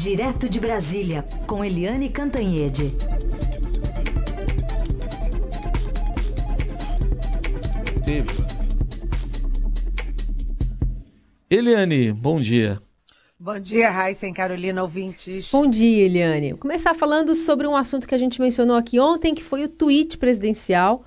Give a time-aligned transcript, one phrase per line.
[0.00, 2.92] Direto de Brasília, com Eliane Cantanhede.
[11.50, 12.80] Eliane, bom dia.
[13.40, 15.50] Bom dia, Raíssa e Carolina, ouvintes.
[15.50, 16.50] Bom dia, Eliane.
[16.50, 19.68] Vou começar falando sobre um assunto que a gente mencionou aqui ontem, que foi o
[19.68, 21.04] tweet presidencial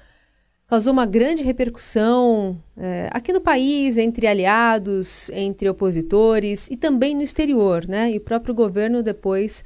[0.71, 7.21] causou uma grande repercussão é, aqui no país, entre aliados, entre opositores e também no
[7.21, 8.09] exterior, né?
[8.09, 9.65] E o próprio governo depois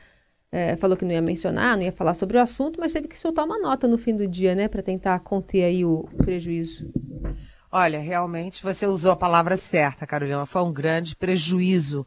[0.52, 3.20] é, falou que não ia mencionar, não ia falar sobre o assunto, mas teve que
[3.20, 6.92] soltar uma nota no fim do dia, né, para tentar conter aí o prejuízo.
[7.72, 10.44] Olha, realmente você usou a palavra certa, Carolina.
[10.48, 12.04] Foi um grande prejuízo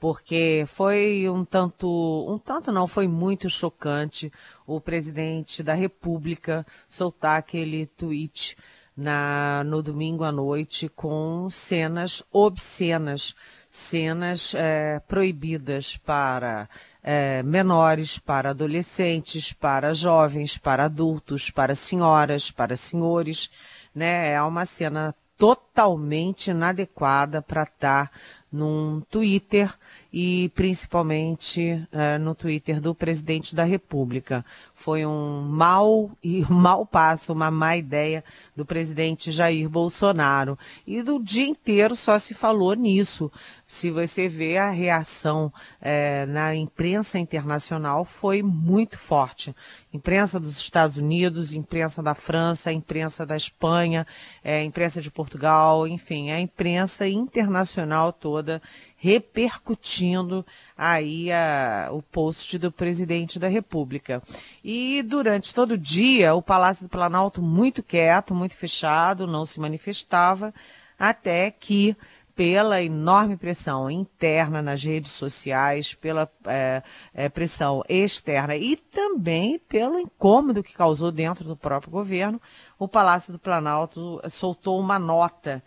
[0.00, 4.32] porque foi um tanto, um tanto não, foi muito chocante
[4.66, 8.56] o presidente da República soltar aquele tweet
[8.96, 13.34] na, no domingo à noite com cenas obscenas,
[13.68, 16.66] cenas é, proibidas para
[17.02, 23.50] é, menores, para adolescentes, para jovens, para adultos, para senhoras, para senhores,
[23.94, 24.32] né?
[24.32, 28.12] É uma cena totalmente inadequada para estar
[28.52, 29.72] num Twitter
[30.12, 34.44] e principalmente uh, no Twitter do presidente da República.
[34.74, 38.24] Foi um mau e mau passo, uma má ideia
[38.56, 40.58] do presidente Jair Bolsonaro.
[40.86, 43.30] E do dia inteiro só se falou nisso.
[43.66, 49.54] Se você vê a reação é, na imprensa internacional foi muito forte.
[49.92, 54.04] Imprensa dos Estados Unidos, imprensa da França, imprensa da Espanha,
[54.42, 58.60] é, imprensa de Portugal, enfim, a imprensa internacional toda
[59.02, 60.44] repercutindo
[60.76, 64.22] aí a, o post do presidente da República.
[64.62, 69.58] E durante todo o dia, o Palácio do Planalto muito quieto, muito fechado, não se
[69.58, 70.52] manifestava,
[70.98, 71.96] até que
[72.36, 76.82] pela enorme pressão interna nas redes sociais, pela é,
[77.14, 82.40] é, pressão externa e também pelo incômodo que causou dentro do próprio governo,
[82.78, 85.62] o Palácio do Planalto soltou uma nota,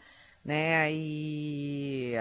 [0.46, 0.92] né?
[0.92, 2.14] E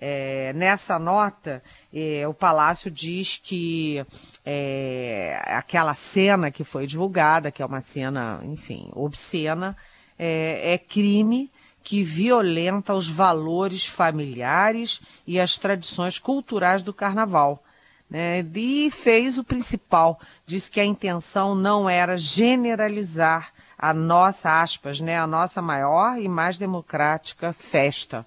[0.00, 1.62] é, nessa nota,
[1.92, 4.02] é, o Palácio diz que
[4.44, 9.76] é, aquela cena que foi divulgada, que é uma cena, enfim, obscena,
[10.18, 11.52] é, é crime
[11.82, 17.62] que violenta os valores familiares e as tradições culturais do carnaval.
[18.08, 18.44] Né?
[18.54, 25.18] E fez o principal, disse que a intenção não era generalizar a nossa, aspas, né,
[25.18, 28.26] a nossa maior e mais democrática festa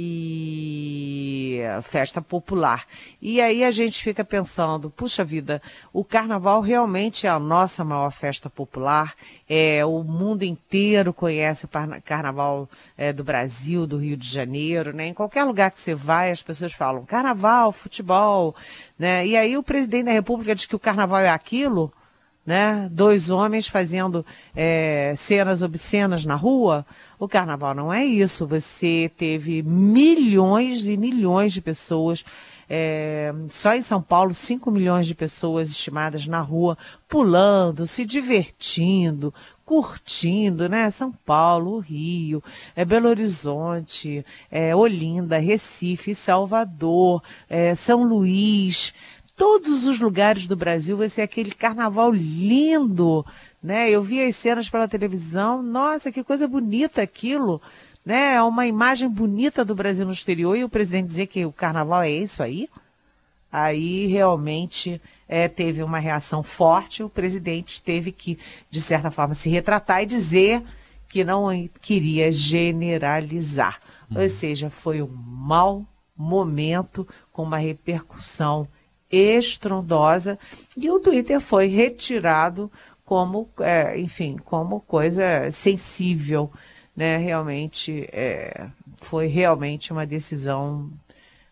[0.00, 2.86] e festa popular.
[3.20, 5.60] E aí a gente fica pensando, puxa vida,
[5.92, 9.16] o carnaval realmente é a nossa maior festa popular.
[9.48, 11.70] É, o mundo inteiro conhece o
[12.04, 15.08] carnaval é, do Brasil, do Rio de Janeiro, né?
[15.08, 18.54] Em qualquer lugar que você vai, as pessoas falam carnaval, futebol,
[18.96, 19.26] né?
[19.26, 21.92] E aí o presidente da República diz que o carnaval é aquilo,
[22.48, 22.88] né?
[22.90, 24.24] Dois homens fazendo
[24.56, 26.86] é, cenas obscenas na rua.
[27.18, 28.46] O carnaval não é isso.
[28.46, 32.24] Você teve milhões e milhões de pessoas.
[32.70, 39.32] É, só em São Paulo, 5 milhões de pessoas estimadas na rua, pulando, se divertindo,
[39.62, 40.88] curtindo, né?
[40.88, 42.42] São Paulo, Rio,
[42.74, 48.94] é Belo Horizonte, é Olinda, Recife, Salvador, é São Luís,
[49.38, 53.24] todos os lugares do Brasil vai ser aquele carnaval lindo,
[53.62, 53.88] né?
[53.88, 57.62] Eu vi as cenas pela televisão, nossa, que coisa bonita aquilo,
[58.04, 58.34] né?
[58.34, 62.02] É uma imagem bonita do Brasil no exterior e o presidente dizer que o carnaval
[62.02, 62.68] é isso aí,
[63.50, 67.04] aí realmente é, teve uma reação forte.
[67.04, 68.38] O presidente teve que,
[68.68, 70.64] de certa forma, se retratar e dizer
[71.08, 71.46] que não
[71.80, 73.80] queria generalizar.
[74.10, 74.20] Hum.
[74.20, 78.66] Ou seja, foi um mau momento com uma repercussão
[79.10, 80.38] estrondosa
[80.76, 82.70] e o Twitter foi retirado
[83.04, 86.50] como, é, enfim, como coisa sensível,
[86.94, 87.16] né?
[87.16, 88.66] Realmente é,
[89.00, 90.90] foi realmente uma decisão,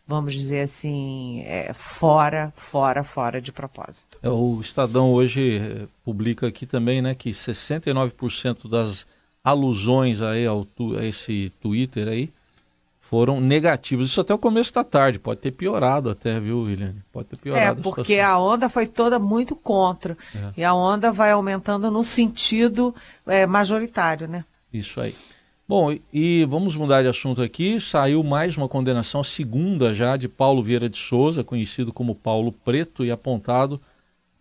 [0.06, 4.18] vamos dizer assim, é, fora, fora, fora de propósito.
[4.22, 9.06] É, o Estadão hoje é, publica aqui também, né, que 69% das
[9.42, 10.66] alusões aí ao,
[10.98, 12.30] a esse Twitter aí
[13.08, 14.10] foram negativos.
[14.10, 16.94] Isso até o começo da tarde, pode ter piorado até, viu, William?
[17.12, 17.80] Pode ter piorado.
[17.80, 20.16] É, porque a, a onda foi toda muito contra.
[20.34, 20.60] É.
[20.60, 22.94] E a onda vai aumentando no sentido
[23.26, 24.44] é, majoritário, né?
[24.72, 25.14] Isso aí.
[25.68, 27.80] Bom, e vamos mudar de assunto aqui.
[27.80, 32.52] Saiu mais uma condenação, a segunda já, de Paulo Vieira de Souza, conhecido como Paulo
[32.52, 33.80] Preto e apontado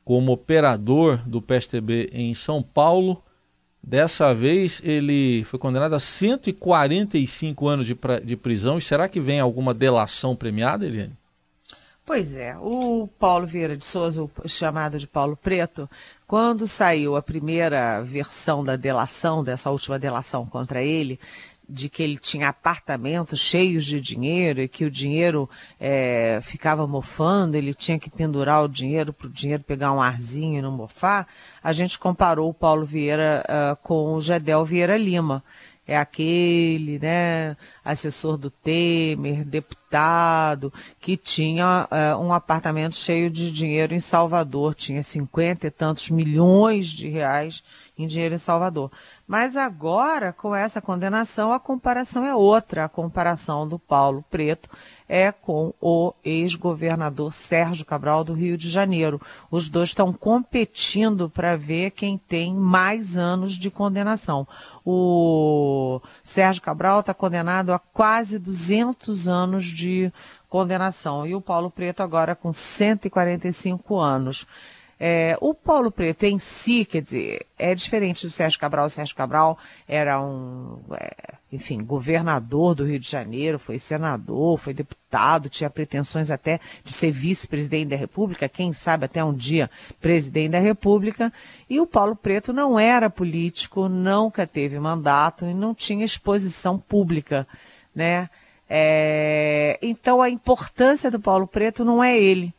[0.04, 3.24] como operador do PSTB em São Paulo
[3.88, 8.80] Dessa vez ele foi condenado a 145 anos de, de prisão.
[8.80, 11.14] E será que vem alguma delação premiada, Eliane?
[12.04, 15.88] Pois é, o Paulo Vieira de Souza, chamado de Paulo Preto,
[16.28, 21.20] quando saiu a primeira versão da delação, dessa última delação contra ele,
[21.68, 27.58] de que ele tinha apartamentos cheios de dinheiro e que o dinheiro é, ficava mofando,
[27.58, 31.28] ele tinha que pendurar o dinheiro para o dinheiro pegar um arzinho e não mofar,
[31.64, 35.44] a gente comparou o Paulo Vieira uh, com o Gedel Vieira Lima
[35.88, 43.94] é aquele, né, assessor do Temer, deputado, que tinha uh, um apartamento cheio de dinheiro
[43.94, 47.64] em Salvador, tinha cinquenta e tantos milhões de reais
[47.98, 48.92] em dinheiro em Salvador.
[49.28, 52.86] Mas agora, com essa condenação, a comparação é outra.
[52.86, 54.70] A comparação do Paulo Preto
[55.10, 59.20] é com o ex-governador Sérgio Cabral do Rio de Janeiro.
[59.50, 64.48] Os dois estão competindo para ver quem tem mais anos de condenação.
[64.86, 70.14] O Sérgio Cabral está condenado a quase 200 anos de
[70.48, 74.46] condenação e o Paulo Preto agora com 145 anos.
[74.98, 78.86] É, o Paulo Preto em si, quer dizer, é diferente do Sérgio Cabral.
[78.86, 79.58] O Sérgio Cabral
[79.88, 86.32] era um, é, enfim, governador do Rio de Janeiro, foi senador, foi deputado, tinha pretensões
[86.32, 89.70] até de ser vice-presidente da República, quem sabe até um dia
[90.00, 91.32] presidente da República.
[91.70, 97.46] E o Paulo Preto não era político, nunca teve mandato e não tinha exposição pública,
[97.94, 98.30] né?
[98.68, 102.55] É, então a importância do Paulo Preto não é ele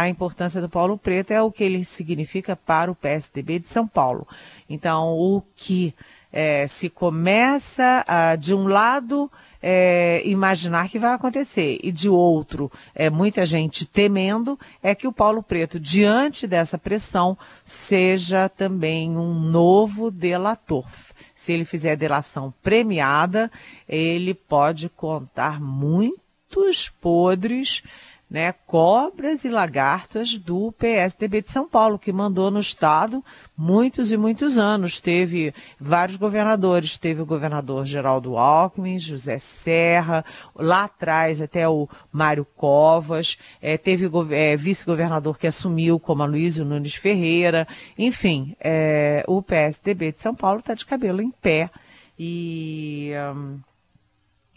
[0.00, 3.86] a importância do Paulo Preto é o que ele significa para o PSDB de São
[3.86, 4.26] Paulo.
[4.68, 5.94] Então, o que
[6.32, 9.30] é, se começa a, de um lado,
[9.62, 15.12] é, imaginar que vai acontecer, e de outro, é, muita gente temendo, é que o
[15.12, 20.86] Paulo Preto, diante dessa pressão, seja também um novo delator.
[21.34, 23.50] Se ele fizer delação premiada,
[23.88, 27.82] ele pode contar muitos podres
[28.30, 33.24] né, cobras e lagartas do PSDB de São Paulo, que mandou no Estado
[33.58, 35.00] muitos e muitos anos.
[35.00, 40.24] Teve vários governadores, teve o governador Geraldo Alckmin, José Serra,
[40.54, 46.64] lá atrás até o Mário Covas, é, teve é, vice-governador que assumiu, como a Luísio
[46.64, 47.66] Nunes Ferreira.
[47.98, 51.68] Enfim, é, o PSDB de São Paulo está de cabelo em pé.
[52.16, 53.12] E,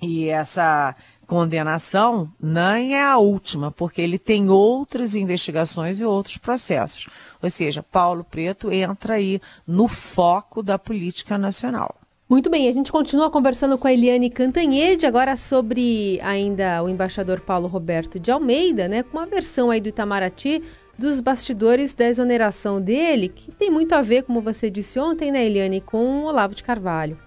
[0.01, 0.95] e essa
[1.33, 7.07] condenação nem é a última, porque ele tem outras investigações e outros processos.
[7.41, 11.95] Ou seja, Paulo Preto entra aí no foco da política nacional.
[12.29, 17.41] Muito bem, a gente continua conversando com a Eliane Cantanhede, agora sobre ainda o embaixador
[17.41, 20.61] Paulo Roberto de Almeida, né, com uma versão aí do Itamaraty
[20.99, 25.43] dos bastidores da exoneração dele, que tem muito a ver, como você disse ontem, né,
[25.43, 27.17] Eliane, com o Olavo de Carvalho.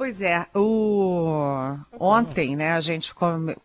[0.00, 1.76] Pois é, o...
[1.98, 3.12] ontem né, a gente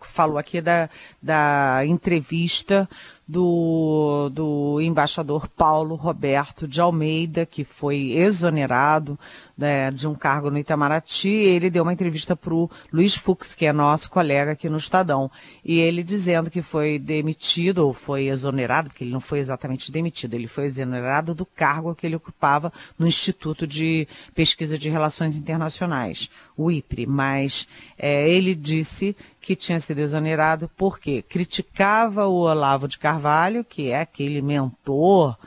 [0.02, 0.90] falou aqui da,
[1.24, 2.90] da entrevista
[3.28, 9.18] do, do embaixador Paulo Roberto de Almeida, que foi exonerado
[9.58, 11.30] né, de um cargo no Itamaraty.
[11.30, 15.32] Ele deu uma entrevista para o Luiz Fux, que é nosso colega aqui no Estadão,
[15.64, 20.36] e ele dizendo que foi demitido, ou foi exonerado, porque ele não foi exatamente demitido,
[20.36, 26.30] ele foi exonerado do cargo que ele ocupava no Instituto de Pesquisa de Relações Internacionais,
[26.58, 27.06] o IPRE.
[27.06, 27.68] Mas
[27.98, 34.00] é, ele disse que tinha sido exonerado porque criticava o Olavo de Carvalho, que é
[34.00, 35.38] aquele mentor,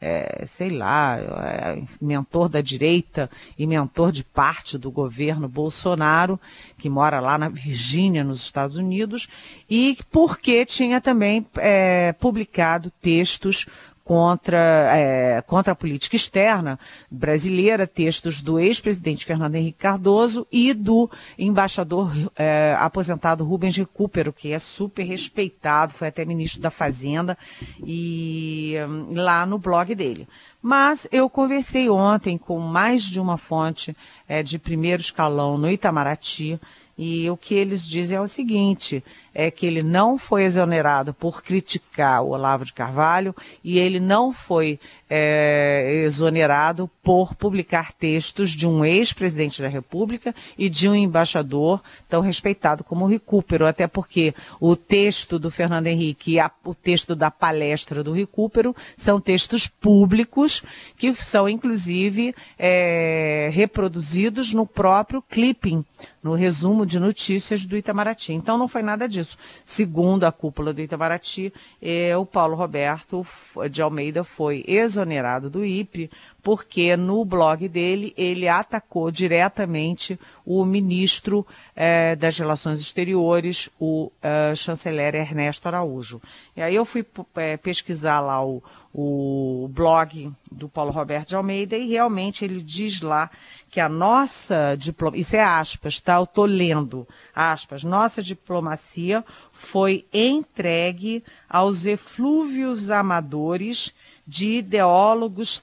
[0.00, 3.28] é, sei lá, é, mentor da direita
[3.58, 6.38] e mentor de parte do governo Bolsonaro,
[6.78, 9.28] que mora lá na Virgínia, nos Estados Unidos,
[9.68, 13.66] e porque tinha também é, publicado textos
[14.08, 14.56] contra,
[14.96, 22.10] é, contra a política externa brasileira, textos do ex-presidente Fernando Henrique Cardoso e do embaixador
[22.34, 27.36] é, aposentado Rubens Recupero, que é super respeitado, foi até ministro da Fazenda,
[27.84, 30.26] e hum, lá no blog dele.
[30.62, 33.94] Mas eu conversei ontem com mais de uma fonte
[34.26, 36.58] é, de primeiro escalão no Itamaraty,
[36.96, 41.42] e o que eles dizem é o seguinte: é que ele não foi exonerado por
[41.42, 44.78] criticar o Olavo de Carvalho e ele não foi
[45.10, 52.20] é, exonerado por publicar textos de um ex-presidente da República e de um embaixador tão
[52.20, 57.16] respeitado como o Recupero, até porque o texto do Fernando Henrique e a, o texto
[57.16, 60.62] da palestra do Recupero são textos públicos
[60.96, 65.84] que são inclusive é, reproduzidos no próprio clipping,
[66.22, 68.34] no resumo de notícias do Itamaraty.
[68.34, 69.17] Então não foi nada disso.
[69.64, 73.26] Segundo a cúpula do Itamaraty, é, o Paulo Roberto
[73.70, 76.10] de Almeida foi exonerado do IPRE,
[76.42, 81.46] porque no blog dele ele atacou diretamente o ministro
[81.80, 86.20] é, das Relações Exteriores, o é, chanceler Ernesto Araújo.
[86.56, 87.06] E aí eu fui
[87.36, 88.60] é, pesquisar lá o,
[88.92, 93.30] o blog do Paulo Roberto de Almeida e realmente ele diz lá
[93.70, 96.16] que a nossa diplomacia, isso é aspas, tá?
[96.16, 103.94] Eu tô lendo, aspas, nossa diplomacia foi entregue aos eflúvios amadores
[104.26, 105.58] de ideólogos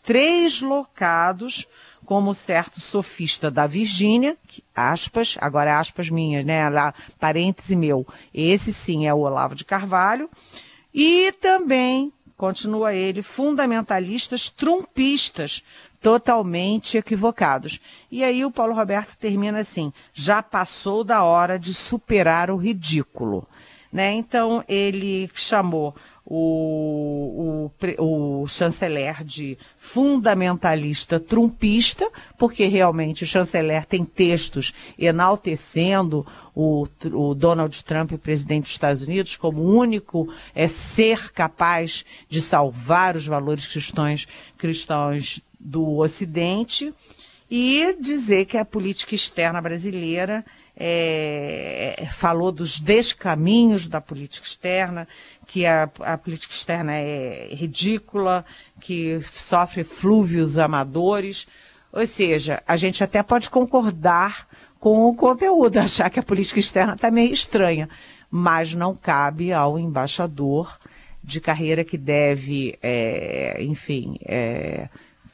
[0.62, 1.68] locados
[2.06, 4.38] como certo sofista da Virgínia,
[4.74, 9.66] aspas, agora é aspas minhas, né, lá, parêntese meu, esse sim é o Olavo de
[9.66, 10.30] Carvalho,
[10.94, 15.64] e também, continua ele, fundamentalistas trumpistas,
[16.06, 17.82] totalmente equivocados.
[18.12, 23.48] E aí o Paulo Roberto termina assim: já passou da hora de superar o ridículo.
[23.92, 24.12] Né?
[24.14, 34.04] Então ele chamou o, o, o, chanceler de fundamentalista trumpista, porque realmente o chanceler tem
[34.04, 41.32] textos enaltecendo o, o Donald Trump, presidente dos Estados Unidos, como o único é, ser
[41.32, 44.28] capaz de salvar os valores cristãos,
[44.58, 46.92] cristãos do Ocidente
[47.50, 50.44] e dizer que a política externa brasileira
[50.78, 55.08] é, falou dos descaminhos da política externa,
[55.48, 58.46] que a, a, política externa é ridícula,
[58.82, 61.48] que sofre flúvios amadores.
[61.94, 64.48] Ou seja, a gente até pode concordar
[64.80, 67.90] com o conteúdo, achar que a política externa está meio estranha,
[68.30, 70.78] mas não cabe ao embaixador
[71.24, 74.90] de carreira que deve, é, enfim, é,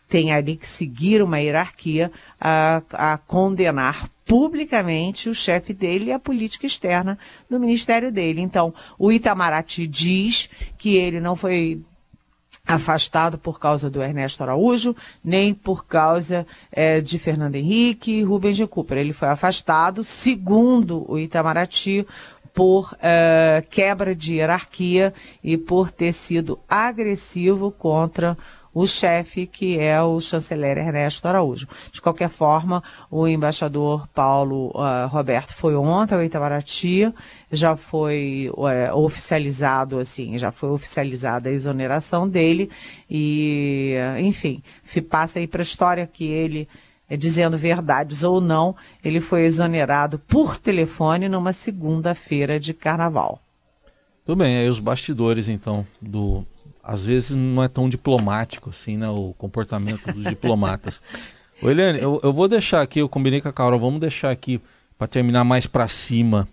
[0.08, 6.18] tem ali que seguir uma hierarquia a, a condenar publicamente o chefe dele e a
[6.18, 7.20] política externa
[7.50, 8.40] do ministério dele.
[8.40, 11.82] Então, o Itamaraty diz que ele não foi
[12.66, 18.56] afastado por causa do Ernesto Araújo, nem por causa é, de Fernando Henrique e Rubens
[18.56, 19.00] de Cooper.
[19.00, 22.08] Ele foi afastado, segundo o Itamaraty,
[22.54, 30.02] por uh, quebra de hierarquia e por ter sido agressivo contra o chefe, que é
[30.02, 31.68] o chanceler Ernesto Araújo.
[31.92, 37.14] De qualquer forma, o embaixador Paulo uh, Roberto foi ontem ao Itamaraty,
[37.52, 42.70] já foi uh, oficializado, assim, já foi oficializada a exoneração dele
[43.10, 44.64] e, enfim,
[45.10, 46.68] passa aí para a história que ele
[47.12, 48.74] é, dizendo verdades ou não,
[49.04, 53.38] ele foi exonerado por telefone numa segunda-feira de carnaval.
[54.26, 56.46] Tudo bem, aí os bastidores então do
[56.84, 59.10] às vezes não é tão diplomático assim, né?
[59.10, 61.02] O comportamento dos diplomatas.
[61.62, 64.60] Ô, Eliane, eu, eu vou deixar aqui, eu combinei com a Carol, vamos deixar aqui
[64.98, 66.48] para terminar mais para cima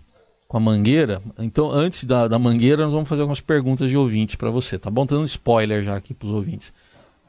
[0.47, 1.21] com a mangueira.
[1.39, 4.89] Então, antes da, da mangueira, nós vamos fazer algumas perguntas de ouvintes para você, tá
[4.89, 5.05] bom?
[5.05, 6.71] Dando spoiler já aqui para os ouvintes.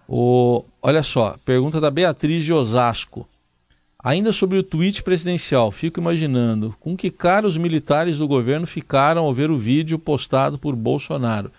[0.08, 3.26] O, olha só, pergunta da Beatriz de Osasco.
[4.02, 9.24] Ainda sobre o tweet presidencial, fico imaginando com que cara os militares do governo ficaram
[9.24, 11.52] ao ver o vídeo postado por Bolsonaro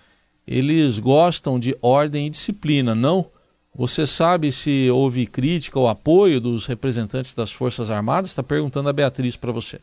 [0.48, 3.28] eles gostam de ordem e disciplina, não?
[3.74, 8.32] Você sabe se houve crítica ou apoio dos representantes das Forças Armadas?
[8.32, 9.80] Está perguntando a Beatriz para você.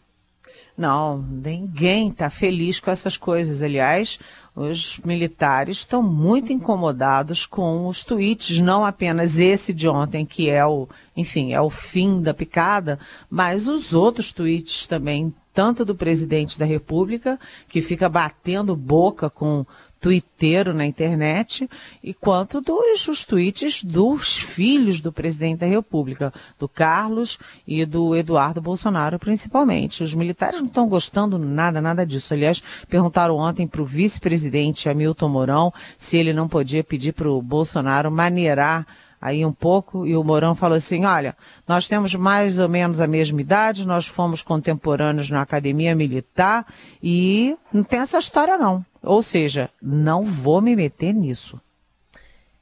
[0.78, 3.64] Não, ninguém está feliz com essas coisas.
[3.64, 4.16] Aliás,
[4.54, 10.64] os militares estão muito incomodados com os tweets, não apenas esse de ontem, que é
[10.64, 12.96] o, enfim, é o fim da picada,
[13.28, 19.66] mas os outros tweets também, tanto do presidente da República, que fica batendo boca com
[20.00, 21.68] twitteiro na internet,
[22.02, 28.14] e quanto dos os tweets dos filhos do presidente da República, do Carlos e do
[28.14, 30.02] Eduardo Bolsonaro, principalmente.
[30.02, 32.32] Os militares não estão gostando nada, nada disso.
[32.34, 37.42] Aliás, perguntaram ontem para o vice-presidente Hamilton Mourão se ele não podia pedir para o
[37.42, 38.86] Bolsonaro maneirar
[39.20, 43.06] aí um pouco, e o Mourão falou assim, olha, nós temos mais ou menos a
[43.06, 46.66] mesma idade, nós fomos contemporâneos na academia militar,
[47.02, 48.84] e não tem essa história não.
[49.02, 51.60] Ou seja, não vou me meter nisso.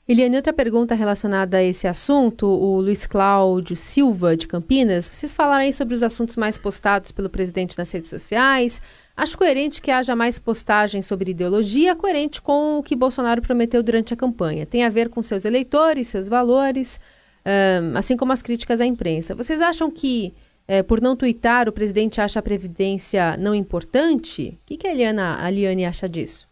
[0.08, 5.64] Eliane, outra pergunta relacionada a esse assunto, o Luiz Cláudio Silva, de Campinas, vocês falaram
[5.64, 8.80] aí sobre os assuntos mais postados pelo presidente nas redes sociais.
[9.16, 14.12] Acho coerente que haja mais postagens sobre ideologia, coerente com o que Bolsonaro prometeu durante
[14.12, 14.66] a campanha.
[14.66, 17.00] Tem a ver com seus eleitores, seus valores,
[17.46, 19.34] um, assim como as críticas à imprensa.
[19.34, 20.34] Vocês acham que
[20.68, 24.58] é, por não tuitar, o presidente acha a Previdência não importante?
[24.62, 26.48] O que, que a, Eliana, a Liane acha disso?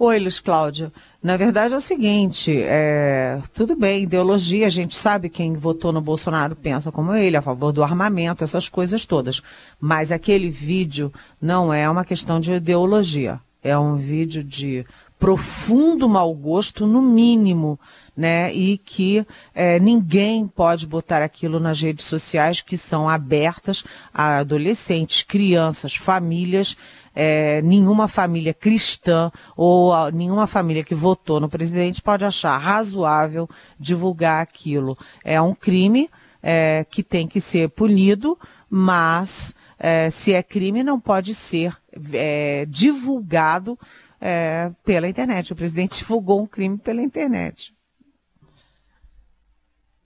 [0.00, 0.92] Oi, Luiz Cláudio.
[1.20, 6.00] Na verdade é o seguinte, é, tudo bem, ideologia, a gente sabe quem votou no
[6.00, 9.42] Bolsonaro pensa como ele, a favor do armamento, essas coisas todas.
[9.80, 11.12] Mas aquele vídeo
[11.42, 13.40] não é uma questão de ideologia.
[13.60, 14.86] É um vídeo de
[15.18, 17.78] profundo mau gosto, no mínimo,
[18.16, 18.52] né?
[18.54, 23.84] E que é, ninguém pode botar aquilo nas redes sociais que são abertas
[24.14, 26.76] a adolescentes, crianças, famílias.
[27.20, 33.48] É, nenhuma família cristã ou a, nenhuma família que votou no presidente pode achar razoável
[33.78, 34.96] divulgar aquilo.
[35.24, 36.08] É um crime
[36.40, 38.38] é, que tem que ser punido,
[38.70, 41.76] mas é, se é crime não pode ser
[42.12, 43.76] é, divulgado
[44.20, 45.52] é, pela internet.
[45.52, 47.72] O presidente divulgou um crime pela internet.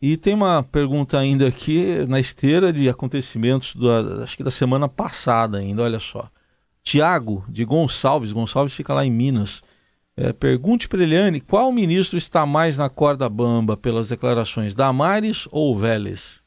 [0.00, 3.88] E tem uma pergunta ainda aqui na esteira de acontecimentos do,
[4.22, 6.28] acho que da semana passada ainda, olha só.
[6.82, 9.62] Tiago de Gonçalves, Gonçalves fica lá em Minas.
[10.16, 15.78] É, pergunte para Eliane qual ministro está mais na corda bamba pelas declarações, Damares ou
[15.78, 16.41] Vélez?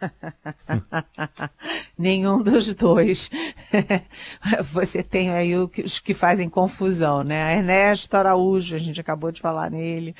[1.98, 3.30] Nenhum dos dois.
[4.72, 7.56] Você tem aí os que fazem confusão, né?
[7.56, 10.14] Ernesto Araújo, a gente acabou de falar nele.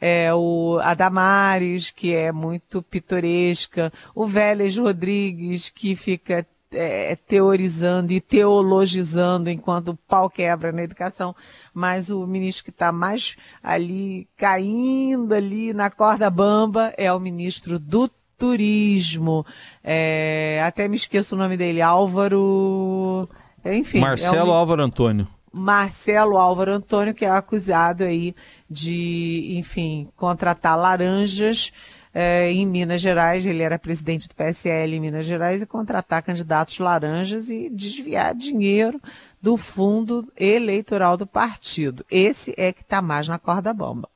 [0.00, 3.92] É, o Adamares, que é muito pitoresca.
[4.14, 11.34] O Vélez Rodrigues, que fica é, teorizando e teologizando enquanto o pau quebra na educação,
[11.72, 17.78] mas o ministro que está mais ali caindo ali na corda bamba é o ministro
[17.78, 18.10] do
[18.42, 19.46] turismo.
[19.84, 23.28] É, até me esqueço o nome dele, Álvaro.
[23.64, 24.00] Enfim.
[24.00, 24.56] Marcelo é um...
[24.56, 25.28] Álvaro Antônio.
[25.52, 28.34] Marcelo Álvaro Antônio, que é acusado aí
[28.68, 31.70] de, enfim, contratar laranjas
[32.12, 33.46] é, em Minas Gerais.
[33.46, 39.00] Ele era presidente do PSL em Minas Gerais e contratar candidatos laranjas e desviar dinheiro
[39.40, 42.04] do fundo eleitoral do partido.
[42.10, 44.08] Esse é que está mais na corda bomba.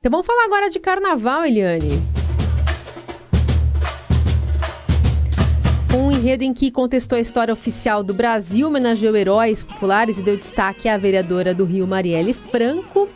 [0.00, 2.00] Então vamos falar agora de carnaval, Eliane.
[5.92, 10.36] Um enredo em que contestou a história oficial do Brasil, homenageou heróis populares e deu
[10.36, 13.08] destaque à vereadora do Rio, Marielle Franco.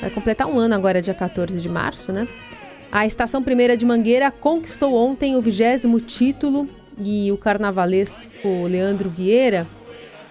[0.00, 2.26] Vai completar um ano agora, dia 14 de março, né?
[2.90, 6.66] A Estação Primeira de Mangueira conquistou ontem o vigésimo título
[6.98, 8.22] e o carnavalesco
[8.66, 9.66] Leandro Vieira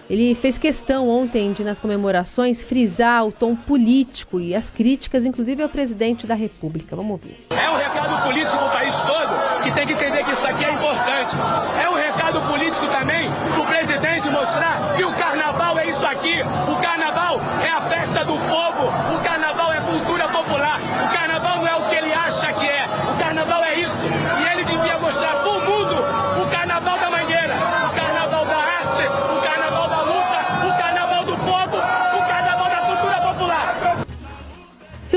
[0.08, 5.62] ele fez questão ontem de, nas comemorações, frisar o tom político e as críticas, inclusive
[5.62, 6.96] ao presidente da República.
[6.96, 7.46] Vamos ouvir.
[7.50, 10.64] É um recado político para o país todo que tem que entender que isso aqui
[10.64, 11.36] é importante.
[11.82, 16.40] É um recado político também para o presidente mostrar que o carnaval é isso aqui.
[16.72, 16.77] O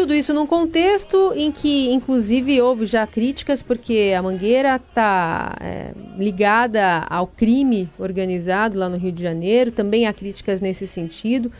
[0.02, 5.92] Tudo isso num contexto em que, inclusive, houve já críticas, porque a Mangueira está é,
[6.18, 11.52] ligada ao crime organizado lá no Rio de Janeiro, também há críticas nesse sentido.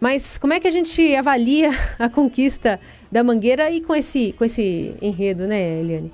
[0.00, 2.80] Mas como é que a gente avalia a conquista
[3.12, 6.10] da Mangueira e com esse, com esse enredo, né, Eliane?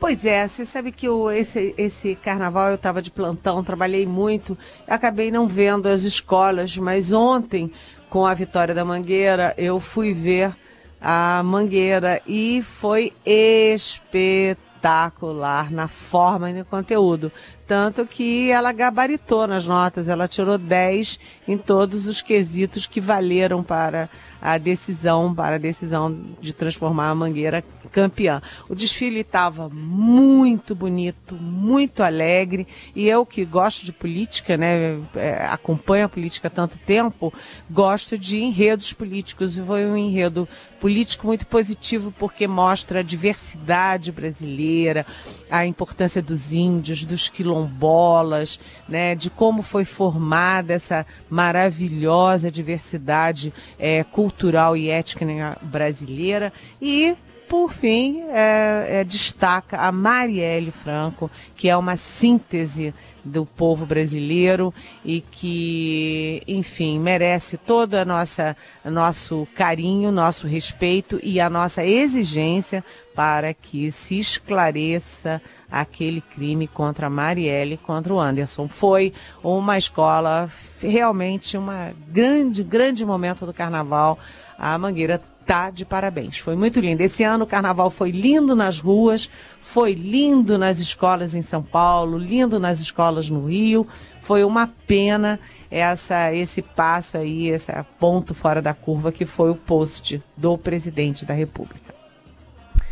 [0.00, 4.56] Pois é, você sabe que esse, esse carnaval eu estava de plantão, trabalhei muito,
[4.88, 7.70] acabei não vendo as escolas, mas ontem,
[8.08, 10.54] com a vitória da Mangueira, eu fui ver
[11.00, 17.32] a Mangueira e foi espetacular na forma e no conteúdo.
[17.66, 23.62] Tanto que ela gabaritou nas notas, ela tirou 10 em todos os quesitos que valeram
[23.62, 24.10] para
[24.42, 28.40] a decisão, para a decisão de transformar a Mangueira campeã.
[28.68, 35.46] O desfile estava muito bonito, muito alegre, e eu que gosto de política, né, é,
[35.46, 37.32] acompanho a política há tanto tempo,
[37.68, 40.48] gosto de enredos políticos, e foi um enredo
[40.80, 45.04] político muito positivo porque mostra a diversidade brasileira,
[45.50, 54.02] a importância dos índios, dos quilombolas, né, de como foi formada essa maravilhosa diversidade é,
[54.04, 57.16] cultural e étnica brasileira e
[57.50, 64.72] por fim, é, é, destaca a Marielle Franco, que é uma síntese do povo brasileiro
[65.04, 72.84] e que, enfim, merece todo a nossa nosso carinho, nosso respeito e a nossa exigência
[73.16, 78.68] para que se esclareça aquele crime contra a Marielle, contra o Anderson.
[78.68, 80.48] Foi uma escola
[80.80, 84.20] realmente uma grande, grande momento do carnaval.
[84.56, 86.38] A Mangueira tá de parabéns.
[86.38, 87.02] Foi muito lindo.
[87.02, 89.28] Esse ano o carnaval foi lindo nas ruas,
[89.60, 93.86] foi lindo nas escolas em São Paulo, lindo nas escolas no Rio.
[94.20, 99.56] Foi uma pena essa esse passo aí, esse ponto fora da curva que foi o
[99.56, 101.94] post do presidente da República.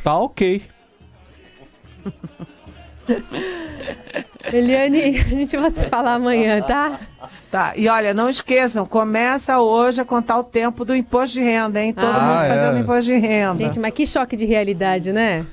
[0.03, 0.63] Tá ok.
[4.53, 7.01] Eliane, a gente vai se falar amanhã, tá?
[7.51, 11.81] Tá, e olha, não esqueçam, começa hoje a contar o tempo do imposto de renda,
[11.81, 11.95] hein?
[11.95, 12.49] Todo Ah, mundo é.
[12.49, 13.65] fazendo imposto de renda.
[13.65, 15.45] Gente, mas que choque de realidade, né?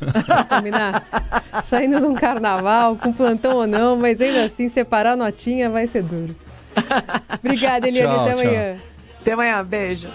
[0.49, 1.05] Combinar?
[1.69, 6.03] Saindo num carnaval, com plantão ou não, mas ainda assim, separar a notinha vai ser
[6.03, 6.35] duro.
[7.39, 8.13] Obrigada, Eliane.
[8.13, 8.43] Tchau, Até tchau.
[8.43, 8.77] amanhã.
[9.21, 10.07] Até amanhã, beijo.